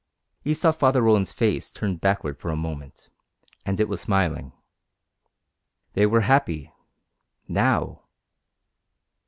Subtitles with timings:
[0.41, 3.09] He saw Father Roland's face turned backward for a moment,
[3.67, 4.51] and it was smiling.
[5.93, 6.71] They were happy
[7.47, 8.01] now!